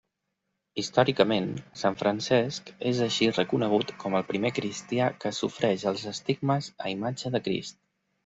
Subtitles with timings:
[0.83, 1.49] Històricament,
[1.81, 7.33] sant Francesc és així reconegut com el primer cristià que sofreix els estigmes a imatge
[7.37, 7.79] de Crist.